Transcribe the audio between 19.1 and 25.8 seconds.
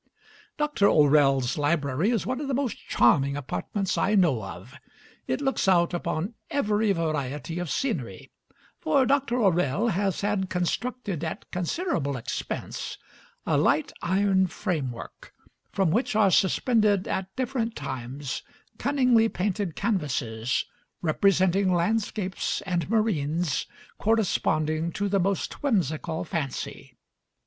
painted canvases representing landscapes and marines corresponding to the most